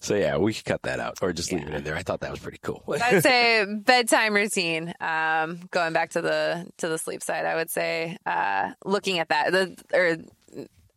[0.00, 1.68] so yeah, we could cut that out or just leave yeah.
[1.68, 1.96] it in there.
[1.96, 2.82] I thought that was pretty cool.
[2.88, 4.94] I'd say bedtime routine.
[5.00, 9.28] Um, going back to the to the sleep side, I would say uh, looking at
[9.28, 10.18] that the or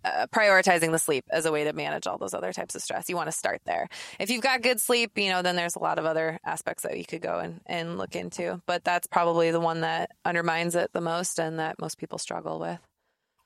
[0.05, 3.09] uh, prioritizing the sleep as a way to manage all those other types of stress.
[3.09, 3.87] You want to start there.
[4.19, 6.97] If you've got good sleep, you know, then there's a lot of other aspects that
[6.97, 8.61] you could go and, and look into.
[8.65, 12.59] But that's probably the one that undermines it the most and that most people struggle
[12.59, 12.79] with.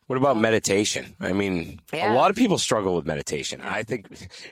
[0.08, 1.16] What about meditation?
[1.20, 2.14] I mean, yeah.
[2.14, 3.60] a lot of people struggle with meditation.
[3.62, 4.08] I think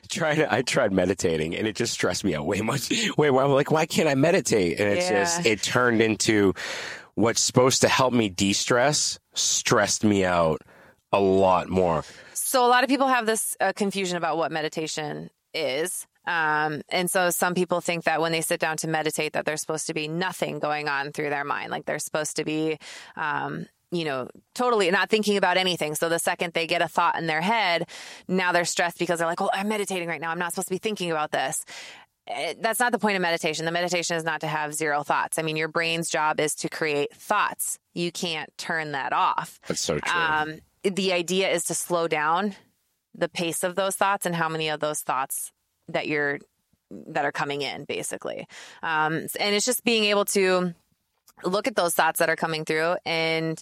[0.10, 2.92] trying to, I tried meditating and it just stressed me out way much.
[3.18, 3.42] Way more.
[3.42, 4.80] I'm like, why can't I meditate?
[4.80, 5.24] And it's yeah.
[5.24, 6.54] just, it turned into
[7.14, 10.62] what's supposed to help me de-stress, stressed me out
[11.14, 12.04] a lot more.
[12.34, 16.06] So a lot of people have this uh, confusion about what meditation is.
[16.28, 19.62] Um, and so some people think that when they sit down to meditate, that there's
[19.62, 21.72] supposed to be nothing going on through their mind.
[21.72, 22.78] Like they're supposed to be,
[23.16, 25.96] um, you know, totally not thinking about anything.
[25.96, 27.88] So the second they get a thought in their head,
[28.28, 30.32] now they're stressed because they're like, well, I'm meditating right now.
[30.32, 31.64] I'm not supposed to be thinking about this.
[32.28, 33.66] Eh, that's not the point of meditation.
[33.66, 35.38] The meditation is not to have zero thoughts.
[35.38, 37.78] I mean, your brain's job is to create thoughts.
[37.94, 39.60] You can't turn that off.
[39.68, 40.22] That's so true.
[40.22, 42.56] Um, the idea is to slow down
[43.14, 45.52] the pace of those thoughts and how many of those thoughts
[45.88, 46.40] that you're
[46.92, 48.48] that are coming in, basically.
[48.84, 50.74] Um, and it's just being able to
[51.44, 53.62] look at those thoughts that are coming through and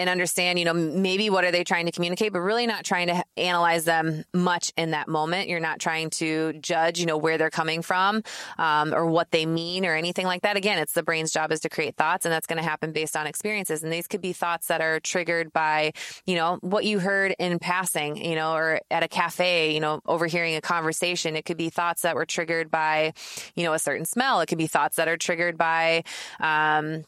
[0.00, 3.08] and understand, you know, maybe what are they trying to communicate, but really not trying
[3.08, 5.48] to analyze them much in that moment.
[5.48, 8.22] You're not trying to judge, you know, where they're coming from
[8.58, 10.56] um, or what they mean or anything like that.
[10.56, 13.14] Again, it's the brain's job is to create thoughts, and that's going to happen based
[13.14, 13.82] on experiences.
[13.82, 15.92] And these could be thoughts that are triggered by,
[16.24, 20.00] you know, what you heard in passing, you know, or at a cafe, you know,
[20.06, 21.36] overhearing a conversation.
[21.36, 23.12] It could be thoughts that were triggered by,
[23.54, 24.40] you know, a certain smell.
[24.40, 26.04] It could be thoughts that are triggered by,
[26.40, 27.04] um,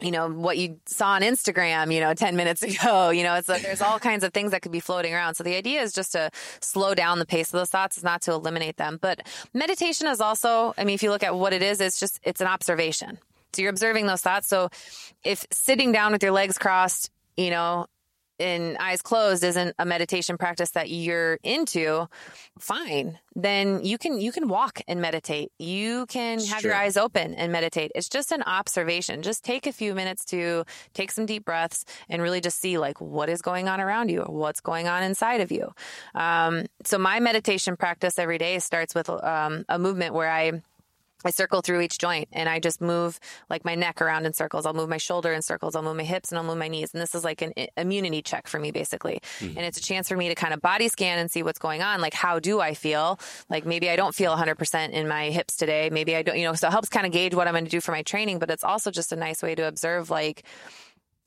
[0.00, 3.48] you know, what you saw on Instagram, you know, 10 minutes ago, you know, it's
[3.48, 5.34] like there's all kinds of things that could be floating around.
[5.34, 7.96] So the idea is just to slow down the pace of those thoughts.
[7.96, 8.98] is not to eliminate them.
[9.00, 12.20] But meditation is also, I mean, if you look at what it is, it's just,
[12.22, 13.18] it's an observation.
[13.52, 14.48] So you're observing those thoughts.
[14.48, 14.70] So
[15.24, 17.86] if sitting down with your legs crossed, you know,
[18.40, 22.08] in eyes closed isn't a meditation practice that you're into,
[22.58, 23.18] fine.
[23.36, 25.52] Then you can you can walk and meditate.
[25.58, 27.92] You can have your eyes open and meditate.
[27.94, 29.22] It's just an observation.
[29.22, 33.00] Just take a few minutes to take some deep breaths and really just see like
[33.00, 35.72] what is going on around you or what's going on inside of you.
[36.14, 40.62] Um, so my meditation practice every day starts with um, a movement where I
[41.24, 44.66] I circle through each joint and I just move like my neck around in circles.
[44.66, 45.76] I'll move my shoulder in circles.
[45.76, 46.92] I'll move my hips and I'll move my knees.
[46.92, 49.20] And this is like an immunity check for me, basically.
[49.40, 49.58] Mm-hmm.
[49.58, 51.82] And it's a chance for me to kind of body scan and see what's going
[51.82, 52.00] on.
[52.00, 53.18] Like, how do I feel?
[53.48, 55.90] Like, maybe I don't feel 100% in my hips today.
[55.90, 57.70] Maybe I don't, you know, so it helps kind of gauge what I'm going to
[57.70, 58.38] do for my training.
[58.38, 60.44] But it's also just a nice way to observe, like,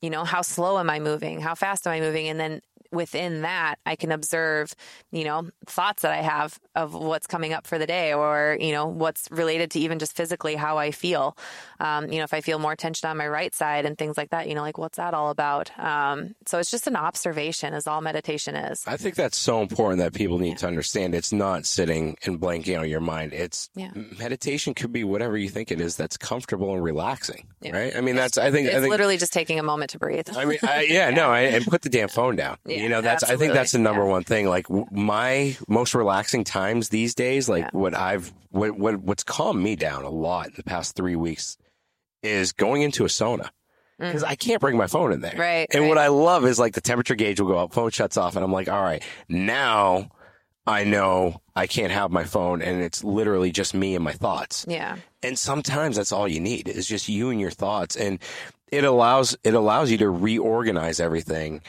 [0.00, 1.40] you know, how slow am I moving?
[1.40, 2.28] How fast am I moving?
[2.28, 2.60] And then
[2.94, 4.74] within that, I can observe,
[5.10, 8.72] you know, thoughts that I have of what's coming up for the day or, you
[8.72, 11.36] know, what's related to even just physically how I feel.
[11.80, 14.30] Um, you know, if I feel more tension on my right side and things like
[14.30, 15.76] that, you know, like what's that all about?
[15.78, 18.82] Um, so it's just an observation is all meditation is.
[18.86, 20.56] I think that's so important that people need yeah.
[20.56, 21.14] to understand.
[21.14, 23.32] It's not sitting and blanking on your mind.
[23.32, 23.90] It's yeah.
[24.18, 27.76] meditation could be whatever you think it is that's comfortable and relaxing, yeah.
[27.76, 27.96] right?
[27.96, 30.28] I mean, that's, I think, it's I think, literally just taking a moment to breathe.
[30.36, 32.56] I mean, I, yeah, no, I, and put the damn phone down.
[32.66, 33.46] Yeah you know, that's absolutely.
[33.46, 34.10] I think that's the number yeah.
[34.10, 34.46] one thing.
[34.46, 37.70] Like w- my most relaxing times these days, like yeah.
[37.72, 41.56] what I've what, what what's calmed me down a lot in the past three weeks
[42.22, 43.50] is going into a sauna
[43.98, 44.28] because mm.
[44.28, 45.34] I can't bring my phone in there.
[45.36, 45.66] Right.
[45.72, 45.88] And right.
[45.88, 48.44] what I love is like the temperature gauge will go up, phone shuts off, and
[48.44, 50.10] I'm like, all right, now
[50.66, 54.64] I know I can't have my phone and it's literally just me and my thoughts.
[54.68, 54.96] Yeah.
[55.22, 57.96] And sometimes that's all you need is just you and your thoughts.
[57.96, 58.18] And
[58.72, 61.60] it allows, it allows you to reorganize everything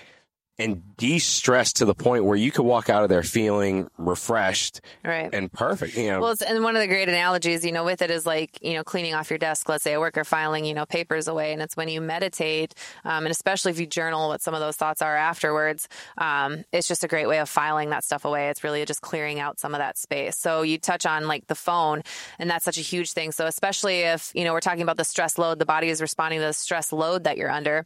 [0.58, 5.30] and de-stress to the point where you could walk out of there feeling refreshed right.
[5.34, 5.98] and perfect.
[5.98, 8.58] You know, well, and one of the great analogies, you know, with it is like,
[8.62, 11.52] you know, cleaning off your desk, let's say a worker filing, you know, papers away.
[11.52, 14.78] And it's when you meditate, um, and especially if you journal what some of those
[14.78, 18.50] thoughts are afterwards, um, it's just a great way of filing that stuff away.
[18.50, 20.38] It's really just clearing out some of that space.
[20.38, 22.02] So you touch on like the phone,
[22.40, 23.34] and that's such a huge thing.
[23.34, 26.40] So especially if, you know, we're talking about the stress load, the body is responding
[26.40, 27.86] to the stress load that you're under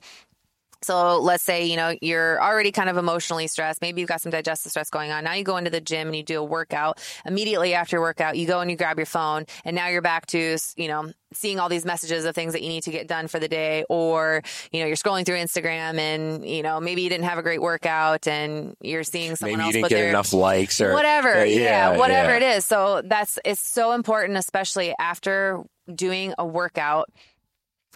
[0.82, 3.82] so let's say, you know, you're already kind of emotionally stressed.
[3.82, 5.24] Maybe you've got some digestive stress going on.
[5.24, 7.00] Now you go into the gym and you do a workout.
[7.26, 10.26] Immediately after your workout, you go and you grab your phone and now you're back
[10.28, 13.28] to, you know, seeing all these messages of things that you need to get done
[13.28, 17.10] for the day or you know you're scrolling through instagram and you know maybe you
[17.10, 20.10] didn't have a great workout and you're seeing someone maybe else you didn't get their,
[20.10, 22.38] enough likes or whatever yeah, yeah, whatever yeah.
[22.54, 25.64] it is so that's it's so important especially after
[25.94, 27.10] doing a workout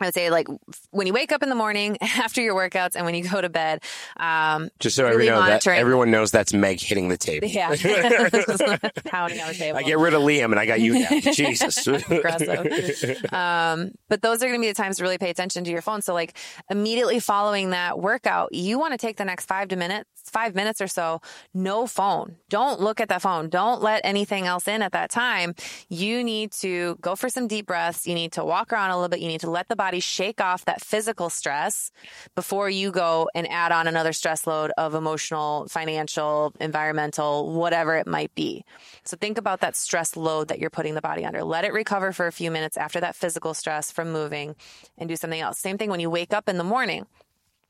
[0.03, 0.47] I would say like
[0.91, 3.49] when you wake up in the morning after your workouts and when you go to
[3.49, 3.83] bed.
[4.17, 7.47] Um, Just so really everyone, that, everyone knows that's Meg hitting the table.
[7.47, 7.69] Yeah.
[9.05, 9.77] Pounding on the table.
[9.77, 11.19] I get rid of Liam and I got you now.
[11.31, 11.85] Jesus.
[11.87, 13.33] Aggressive.
[13.33, 15.81] Um, but those are going to be the times to really pay attention to your
[15.81, 16.01] phone.
[16.01, 16.37] So like
[16.69, 20.81] immediately following that workout, you want to take the next five to minutes, five minutes
[20.81, 21.21] or so,
[21.53, 22.35] no phone.
[22.49, 23.49] Don't look at that phone.
[23.49, 25.55] Don't let anything else in at that time.
[25.89, 28.07] You need to go for some deep breaths.
[28.07, 29.19] You need to walk around a little bit.
[29.19, 31.91] You need to let the body shake off that physical stress
[32.35, 38.07] before you go and add on another stress load of emotional, financial, environmental, whatever it
[38.07, 38.63] might be.
[39.03, 41.43] So think about that stress load that you're putting the body under.
[41.43, 44.55] Let it recover for a few minutes after that physical stress from moving
[44.97, 45.59] and do something else.
[45.59, 47.05] Same thing when you wake up in the morning.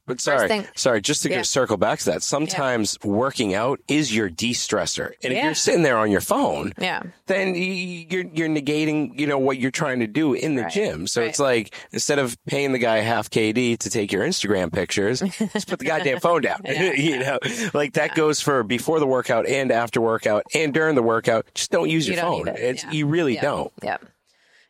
[0.06, 1.44] But sorry, thing, sorry, just to yeah.
[1.44, 2.24] circle back to that.
[2.24, 3.10] Sometimes yeah.
[3.10, 5.13] working out is your de-stressor.
[5.24, 5.39] And yeah.
[5.39, 7.04] if you're sitting there on your phone, yeah.
[7.28, 10.72] then you're, you're negating, you know, what you're trying to do in the right.
[10.72, 11.08] gym.
[11.08, 11.30] So right.
[11.30, 15.70] it's like, instead of paying the guy half KD to take your Instagram pictures, just
[15.70, 16.62] put the goddamn phone down.
[16.66, 17.39] you know,
[17.74, 21.46] like that goes for before the workout and after workout and during the workout.
[21.56, 22.50] Just don't use you your phone.
[22.50, 22.60] It.
[22.60, 23.72] It's, you really don't.
[23.82, 24.06] Yep.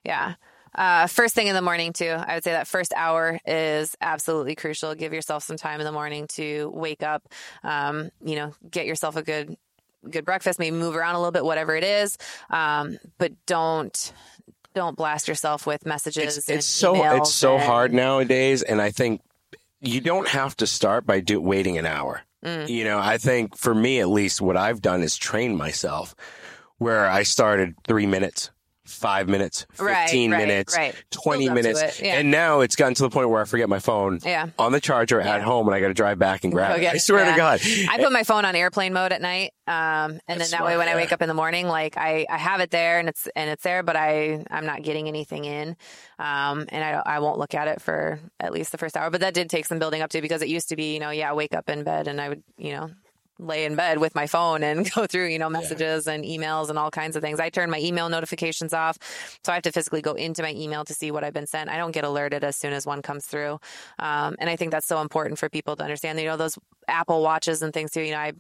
[0.04, 0.36] Yeah.
[0.76, 2.10] Uh, first thing in the morning too.
[2.10, 4.96] I would say that first hour is absolutely crucial.
[4.96, 7.24] Give yourself some time in the morning to wake up.
[7.64, 9.58] Um, you know, get yourself a good
[10.10, 10.60] good breakfast.
[10.60, 12.18] Maybe move around a little bit, whatever it is.
[12.50, 14.14] Um, but don't
[14.74, 16.38] don't blast yourself with messages.
[16.38, 19.22] It's, it's so it's so and, hard nowadays, and I think
[19.82, 22.22] you don't have to start by do, waiting an hour.
[22.44, 22.70] Mm.
[22.70, 26.16] You know, I think for me at least, what I've done is train myself
[26.78, 28.50] where I started three minutes
[28.86, 30.96] five minutes, 15 right, minutes, right.
[31.12, 32.02] 20 minutes.
[32.02, 32.16] Yeah.
[32.16, 34.50] And now it's gotten to the point where I forget my phone yeah.
[34.60, 35.36] on the charger yeah.
[35.36, 36.86] at home and I got to drive back and grab it.
[36.88, 37.62] I swear to God.
[37.90, 39.54] I put my phone on airplane mode at night.
[39.66, 41.98] Um, and That's then that smart, way when I wake up in the morning, like
[41.98, 45.08] I, I have it there and it's, and it's there, but I, I'm not getting
[45.08, 45.78] anything in.
[46.20, 49.22] Um, and I, I won't look at it for at least the first hour, but
[49.22, 51.30] that did take some building up to because it used to be, you know, yeah,
[51.30, 52.90] I wake up in bed and I would, you know,
[53.40, 56.14] lay in bed with my phone and go through, you know, messages yeah.
[56.14, 57.40] and emails and all kinds of things.
[57.40, 58.98] I turn my email notifications off.
[59.44, 61.70] So I have to physically go into my email to see what I've been sent.
[61.70, 63.60] I don't get alerted as soon as one comes through.
[64.00, 66.20] Um, and I think that's so important for people to understand.
[66.20, 68.34] You know, those Apple watches and things too, you know, I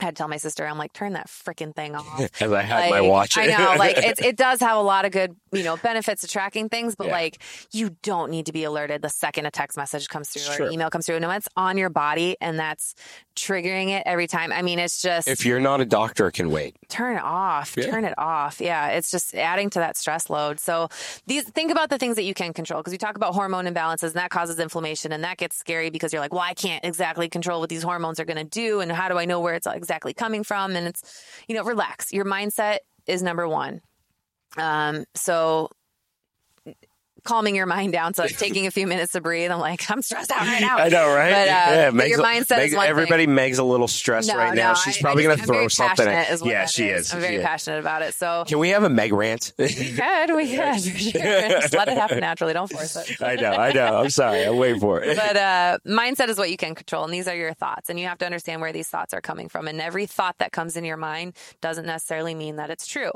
[0.00, 2.20] I had to tell my sister, I'm like, turn that freaking thing off.
[2.40, 3.36] As I had like, my watch.
[3.38, 6.30] I know, like it, it does have a lot of good you know, benefits of
[6.30, 7.12] tracking things, but Yeah.
[7.12, 10.56] like you don't need to be alerted the second a text message comes through or
[10.56, 10.66] Sure.
[10.66, 11.18] an email comes through.
[11.20, 12.94] No, it's on your body and that's
[13.36, 14.52] triggering it every time.
[14.52, 16.76] I mean, it's just If you're not a doctor, it can wait.
[16.88, 17.90] turn it off Yeah.
[17.90, 20.88] turn it off yeah it's just adding to that stress load so
[21.26, 24.02] these think about the things that you can control because we talk about hormone imbalances
[24.08, 27.28] and that causes inflammation and that gets scary because you're like well i can't exactly
[27.28, 29.66] control what these hormones are going to do and how do i know where it's
[29.90, 32.12] exactly coming from and it's you know relax.
[32.12, 33.80] Your mindset is number one.
[34.56, 35.70] Um so
[37.24, 40.30] calming your mind down so taking a few minutes to breathe i'm like i'm stressed
[40.30, 41.30] out right now I know, right?
[41.30, 42.90] but, uh, yeah, but your a- mindset is one thing.
[42.90, 43.26] everybody.
[43.26, 44.70] Meg's a little stressed No, right now.
[44.70, 46.06] no, She's I- probably going to throw something.
[46.06, 47.12] At, is yeah, she is.
[47.12, 47.44] I'm very is.
[47.44, 48.14] passionate about it.
[48.14, 49.52] So Can we have a Meg rant?
[49.58, 51.20] we could, we could, sure.
[51.20, 52.52] Just let it happen naturally.
[52.54, 53.20] Don't force it.
[53.22, 53.96] I know, I know.
[53.98, 54.44] I'm sorry.
[54.44, 55.16] I'm waiting for it.
[55.16, 58.06] But uh, mindset is what you can control, and these are your thoughts, and you
[58.06, 59.68] have to understand where these thoughts are coming from.
[59.68, 63.10] And every thought that comes in your mind doesn't necessarily mean that it's true.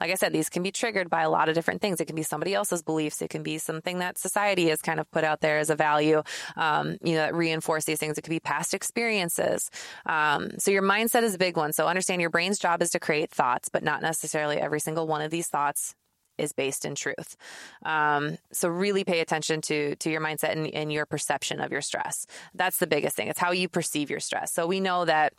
[0.00, 2.00] Like I said, these can be triggered by a lot of different things.
[2.00, 3.20] It can be somebody else's beliefs.
[3.22, 6.22] It can be something that society has kind of put out there as a value,
[6.56, 8.18] um, you know, that reinforce these things.
[8.18, 9.70] It could be past experiences.
[10.06, 11.72] Um, so your mindset is a big one.
[11.72, 15.22] So understand your brain's job is to create thoughts, but not necessarily every single one
[15.22, 15.94] of these thoughts
[16.38, 17.36] is based in truth.
[17.84, 21.82] Um, so really pay attention to to your mindset and, and your perception of your
[21.82, 22.26] stress.
[22.54, 23.28] That's the biggest thing.
[23.28, 24.52] It's how you perceive your stress.
[24.52, 25.34] So we know that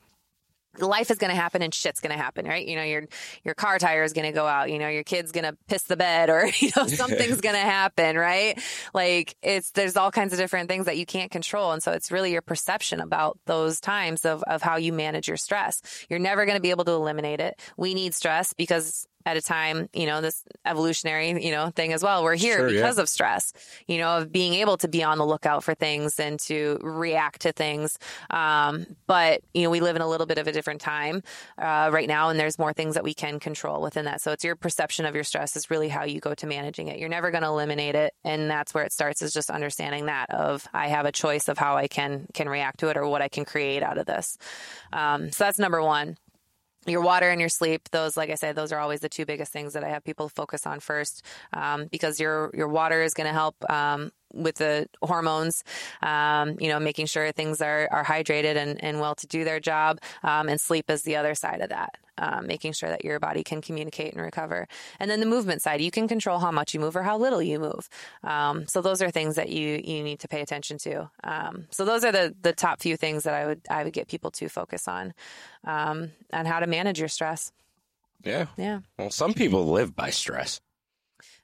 [0.80, 2.66] life is going to happen and shit's going to happen, right?
[2.66, 3.04] You know, your
[3.44, 4.72] your car tire is going to go out.
[4.72, 7.62] You know, your kid's going to piss the bed, or you know, something's going to
[7.62, 8.62] happen, right?
[8.94, 12.12] Like it's there's all kinds of different things that you can't control, and so it's
[12.12, 15.82] really your perception about those times of of how you manage your stress.
[16.10, 17.60] You're never going to be able to eliminate it.
[17.78, 22.04] We need stress because at a time, you know, this evolutionary, you know, thing as
[22.04, 22.24] well.
[22.24, 22.82] We're here Sure, yeah.
[22.82, 23.54] because of stress,
[23.88, 27.42] you know, of being able to be on the lookout for things and to react
[27.42, 27.98] to things.
[28.30, 31.24] Um, but, you know, we live in a little bit of a different time,
[31.58, 34.22] uh, right now, and there's more things that we can control within that.
[34.22, 37.00] So it's your perception of your stress is really how you go to managing it.
[37.00, 38.14] You're never going to eliminate it.
[38.24, 41.58] And that's where it starts is just understanding that of I have a choice of
[41.58, 44.38] how I can, can react to it or what I can create out of this.
[44.94, 46.18] Um, so that's number one
[46.86, 49.52] your water and your sleep those like i said those are always the two biggest
[49.52, 53.28] things that i have people focus on first um, because your your water is going
[53.28, 55.64] to help um, with the hormones
[56.02, 59.60] um, you know making sure things are, are hydrated and, and well to do their
[59.60, 63.20] job um, and sleep is the other side of that um, making sure that your
[63.20, 64.68] body can communicate and recover.
[65.00, 67.42] And then the movement side you can control how much you move or how little
[67.42, 67.90] you move.
[68.24, 71.10] Um, so those are things that you you need to pay attention to.
[71.24, 74.08] Um, so those are the the top few things that i would i would get
[74.08, 75.14] people to focus on
[75.66, 77.52] um, on how to manage your stress.
[78.24, 78.48] Yeah.
[78.56, 78.82] yeah.
[79.00, 80.62] Well, some people live by stress.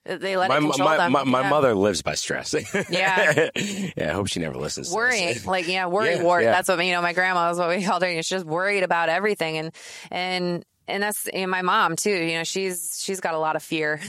[0.08, 1.50] They let My, it control my, them my, my Yeah.
[1.50, 2.54] mother lives by stress.
[2.90, 3.50] Yeah.
[3.56, 4.10] yeah.
[4.10, 4.92] I hope she never listens.
[4.94, 6.52] worrying like yeah worry Yeah, ward yeah.
[6.52, 9.10] that's what you know my grandma was what we called her she's just worried about
[9.10, 9.76] everything and
[10.12, 13.64] and and that's and my mom too you know she's she's got a lot of
[13.64, 14.00] fear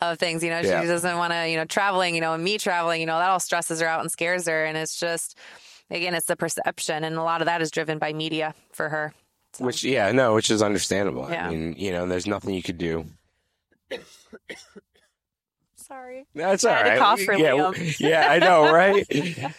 [0.00, 0.80] of things you know Yeah.
[0.82, 3.30] she doesn't want to you know traveling you know and me traveling you know that
[3.30, 5.36] all stresses her out and scares her and it's just
[5.90, 9.12] again it's the perception and a lot of that is driven by media for her
[9.58, 11.28] Which, yeah, no, which is understandable.
[11.28, 11.46] Yeah.
[11.46, 13.04] I mean, you know, there's nothing you could do.
[15.92, 16.98] Sorry That's all right.
[16.98, 18.00] cough for yeah, Liam.
[18.00, 19.06] yeah, I know, right?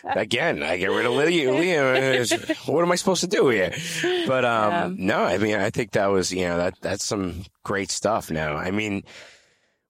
[0.03, 1.59] Again, I get rid of Liam.
[1.59, 3.73] Liam, what am I supposed to do here?
[4.27, 7.91] But um, no, I mean, I think that was, you know, that that's some great
[7.91, 8.31] stuff.
[8.31, 9.03] Now, I mean,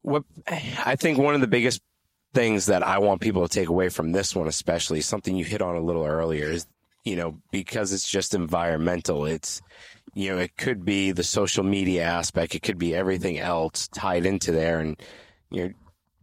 [0.01, 1.81] what I think one of the biggest
[2.33, 5.61] things that I want people to take away from this one, especially something you hit
[5.61, 6.67] on a little earlier, is
[7.03, 9.25] you know because it's just environmental.
[9.25, 9.61] It's
[10.15, 12.53] you know, it could be the social media aspect.
[12.55, 14.79] It could be everything else tied into there.
[14.79, 14.95] And,
[15.49, 15.73] you know,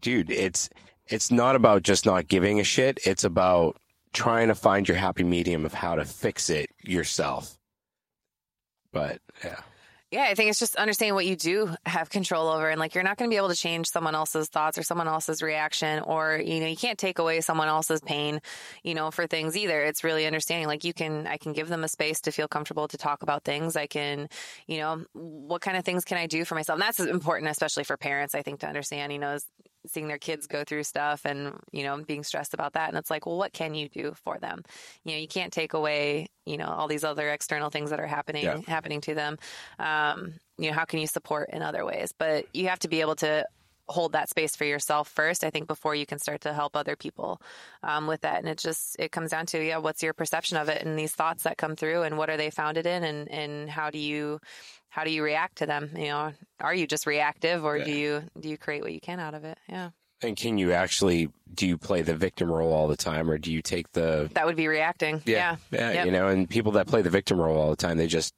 [0.01, 0.71] dude, it's,
[1.07, 2.99] it's not about just not giving a shit.
[3.05, 3.77] It's about
[4.13, 7.59] trying to find your happy medium of how to fix it yourself.
[8.93, 9.61] But yeah.
[10.13, 12.69] Yeah, I think it's just understanding what you do have control over.
[12.69, 15.07] And like, you're not going to be able to change someone else's thoughts or someone
[15.07, 18.41] else's reaction, or, you know, you can't take away someone else's pain,
[18.83, 19.81] you know, for things either.
[19.85, 22.89] It's really understanding like you can, I can give them a space to feel comfortable
[22.89, 23.77] to talk about things.
[23.77, 24.29] I can,
[24.67, 26.81] you know, what kind of things can I do for myself?
[26.81, 29.47] And that's important, especially for parents, I think, to understand, you know, is
[29.87, 32.89] seeing their kids go through stuff and, you know, being stressed about that.
[32.89, 34.63] And it's like, well, what can you do for them?
[35.05, 38.07] You know, you can't take away, you know, all these other external things that are
[38.07, 38.61] happening, Yeah.
[38.67, 39.39] happening to them.
[39.79, 42.13] Um, you know, how can you support in other ways?
[42.17, 43.47] But you have to be able to
[43.89, 46.95] hold that space for yourself first, I think, before you can start to help other
[46.95, 47.41] people
[47.83, 48.39] um, with that.
[48.39, 51.13] And it just, it comes down to, yeah, what's your perception of it and these
[51.13, 54.39] thoughts that come through and what are they founded in and, and how do you,
[54.91, 55.91] how do you react to them?
[55.97, 59.21] You know, are you just reactive or do you, do you create what you can
[59.21, 59.57] out of it?
[59.69, 59.91] Yeah.
[60.23, 63.51] And can you actually, do you play the victim role all the time or do
[63.51, 65.23] you take the, That would be reacting.
[65.25, 65.57] Yeah.
[65.71, 66.07] yeah, Yep.
[66.07, 68.35] you know, and people that play the victim role all the time, they just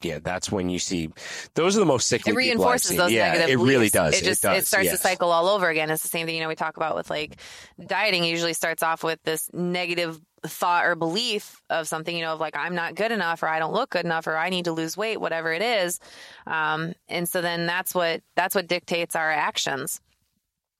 [0.00, 1.08] yeah, that's when you see
[1.54, 2.32] those are the most sickly.
[2.32, 3.68] It reinforces those yeah, negative It beliefs.
[3.68, 4.14] really does.
[4.14, 4.92] It just does, it starts yes.
[4.96, 5.90] the cycle all over again.
[5.90, 7.36] It's the same thing, you know, we talk about with like
[7.84, 12.40] dieting usually starts off with this negative thought or belief of something, you know, of
[12.40, 14.72] like I'm not good enough or I don't look good enough or I need to
[14.72, 16.00] lose weight, whatever it is.
[16.46, 20.00] Um, and so then that's what that's what dictates our actions.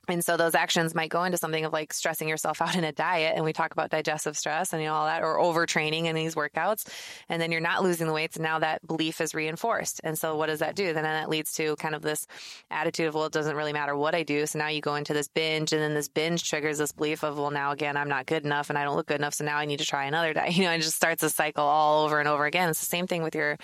[0.09, 2.93] And so those actions might go into something of like stressing yourself out in a
[2.93, 3.35] diet.
[3.37, 6.35] And we talk about digestive stress and you know, all that or overtraining in these
[6.35, 6.89] workouts.
[7.29, 8.37] And then you're not losing the weights.
[8.37, 10.01] And now that belief is reinforced.
[10.05, 10.93] And so what does that do?
[10.93, 12.27] Then that leads to kind of this
[12.71, 14.47] attitude of, well, it doesn't really matter what I do.
[14.47, 17.39] So now you go into this binge and then this binge triggers this belief of,
[17.39, 19.35] well, now again, I'm not good enough and I don't look good enough.
[19.35, 20.49] So now I need to try another diet.
[20.59, 22.69] You know, it just starts a cycle all over and over again.
[22.69, 23.59] It's the same thing with your,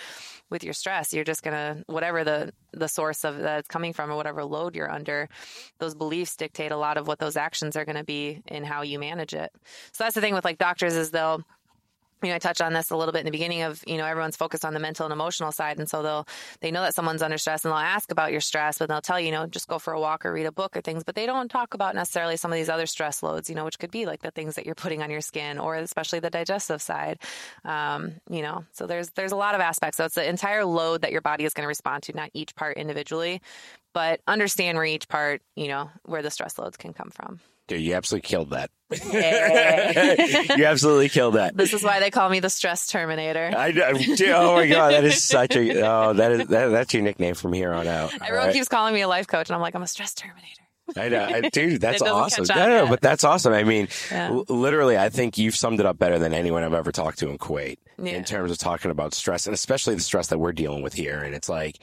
[0.51, 1.13] with your stress.
[1.13, 4.91] You're just to, whatever the, the source of that's coming from or whatever load you're
[4.91, 5.29] under,
[5.79, 8.83] those beliefs dictate a lot of what those actions are going to be and how
[8.83, 9.51] you manage it.
[9.93, 11.43] So that's the thing with like doctors is they'll,
[12.25, 14.07] you know, I touched on this a little bit in the beginning of, you know,
[14.07, 15.79] everyone's focused on the mental and emotional side.
[15.79, 16.27] And so they'll,
[16.61, 19.21] they know that someone's under stress and they'll ask about your stress, but they'll tell
[19.21, 21.15] you, you know, just go for a walk or read a book or things, but
[21.15, 23.91] they don't talk about necessarily some of these other stress loads, you know, which could
[23.91, 27.19] be like the things that you're putting on your skin or especially the digestive side.
[27.65, 29.99] Um, you know, so there's, there's a lot of aspects.
[29.99, 32.55] So it's the entire load that your body is going to respond to, not each
[32.55, 33.43] part individually,
[33.93, 37.41] but understand where each part, you know, where the stress loads can come from.
[37.67, 38.71] Dude, you absolutely killed that.
[38.91, 40.47] Hey.
[40.57, 41.57] you absolutely killed that.
[41.57, 43.51] This is why they call me the stress terminator.
[43.57, 43.93] I, know.
[44.35, 47.53] Oh my god, that is such a oh that is that, that's your nickname from
[47.53, 48.13] here on out.
[48.15, 48.53] Everyone right?
[48.53, 50.61] keeps calling me a life coach, and I'm like, I'm a stress terminator.
[50.97, 51.81] I know, I, dude.
[51.81, 52.45] That's awesome.
[52.45, 53.55] catch No, on no, but that's awesome.
[53.55, 54.29] I mean, Yeah.
[54.29, 57.31] l- literally, I think you've summed it up better than anyone I've ever talked to
[57.31, 58.13] in Kuwait Yeah.
[58.13, 61.21] in terms of talking about stress, and especially the stress that we're dealing with here.
[61.21, 61.79] And it's like.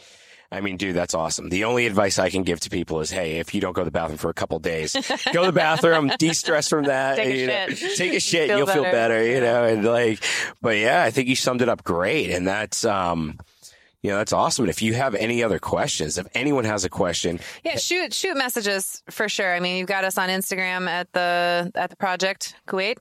[0.51, 1.47] I mean, dude, that's awesome.
[1.49, 3.85] The only advice I can give to people is, hey, if you don't go to
[3.85, 4.93] the bathroom for a couple days,
[5.31, 7.15] go to the bathroom, de-stress from that.
[7.15, 7.97] Take a know, shit.
[7.97, 8.91] take a shit, Feel you'll feel better.
[9.19, 10.21] better, you know, and like,
[10.61, 12.31] but yeah, I think you summed it up great.
[12.31, 13.39] And that's, um,
[14.03, 14.63] you know, that's awesome.
[14.65, 18.35] And if you have any other questions, if anyone has a question, Yeah, shoot shoot
[18.35, 19.53] messages for sure.
[19.55, 22.97] I mean, you've got us on Instagram at the at the project Kuwait.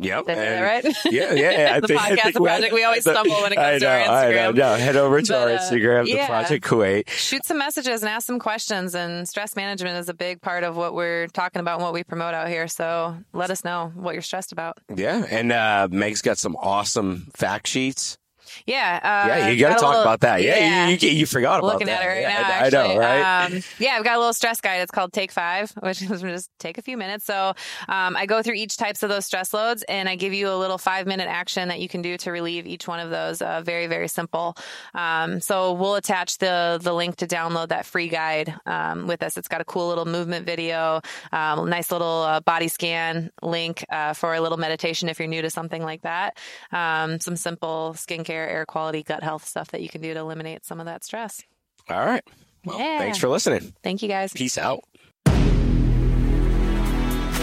[0.00, 0.26] Yep.
[0.26, 0.96] That and- right?
[1.06, 1.74] Yeah, yeah.
[1.76, 3.78] I The think, I podcast, think the project, we always stumble when it comes I
[3.80, 4.56] to our know, I know, Instagram.
[4.56, 6.26] no, head over to But, our uh, Instagram, the yeah.
[6.26, 7.08] Project Kuwait.
[7.08, 8.94] Shoot some messages and ask some questions.
[8.94, 12.04] And stress management is a big part of what we're talking about and what we
[12.04, 12.68] promote out here.
[12.68, 14.78] So let us know what you're stressed about.
[14.94, 18.18] Yeah, and uh, Meg's got some awesome fact sheets.
[18.66, 20.42] Yeah, uh, Yeah, you got to talk little- about that.
[20.42, 20.88] Yeah, yeah.
[20.88, 22.02] You, you, you forgot about looking that.
[22.02, 22.48] at it right yeah, now.
[22.48, 23.44] I, I know, right?
[23.46, 24.80] Um, yeah, I've got a little stress guide.
[24.80, 27.24] It's called Take Five, which is just take a few minutes.
[27.24, 27.54] So
[27.88, 30.56] um, I go through each types of those stress loads, and I give you a
[30.56, 33.40] little five minute action that you can do to relieve each one of those.
[33.42, 34.56] Uh, very very simple.
[34.94, 39.36] Um, so we'll attach the the link to download that free guide um, with us.
[39.36, 41.00] It's got a cool little movement video,
[41.32, 45.42] um, nice little uh, body scan link uh, for a little meditation if you're new
[45.42, 46.36] to something like that.
[46.72, 50.64] Um, some simple skincare, air quality, gut health stuff that you can do to eliminate
[50.64, 51.42] some of that stress.
[51.90, 52.22] All right.
[52.64, 52.98] Well, Yeah.
[52.98, 53.72] thanks for listening.
[53.82, 54.32] Thank you guys.
[54.32, 54.80] Peace out.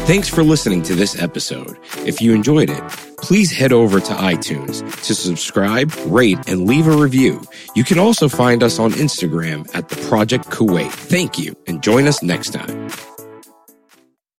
[0.08, 1.78] Thanks for listening to this episode.
[2.06, 2.84] If you enjoyed it,
[3.18, 7.42] please head over to iTunes to subscribe, rate, and leave a review.
[7.76, 10.92] You can also find us on Instagram at the Project Kuwait.
[10.92, 12.90] Thank you and join us next time.